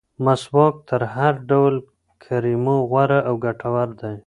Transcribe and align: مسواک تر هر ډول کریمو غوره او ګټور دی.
مسواک 0.25 0.75
تر 0.89 1.01
هر 1.15 1.33
ډول 1.49 1.73
کریمو 2.23 2.77
غوره 2.89 3.19
او 3.27 3.33
ګټور 3.45 3.89
دی. 4.01 4.15